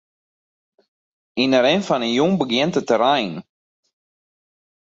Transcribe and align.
Yn 1.43 1.51
'e 1.55 1.59
rin 1.61 1.81
fan 1.87 2.03
'e 2.05 2.09
jûn 2.17 2.33
begjint 2.39 2.79
it 2.79 2.85
te 2.89 2.95
reinen. 3.03 3.43